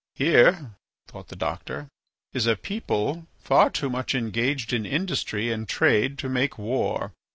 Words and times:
"Here," 0.15 0.77
thought 1.07 1.27
the 1.27 1.35
doctor, 1.35 1.87
"is 2.33 2.47
a 2.47 2.55
people 2.55 3.27
far 3.39 3.69
too 3.69 3.87
much 3.87 4.15
engaged 4.15 4.73
in 4.73 4.83
industry 4.83 5.51
and 5.51 5.69
trade 5.69 6.17
to 6.17 6.27
make 6.27 6.57
war. 6.57 7.11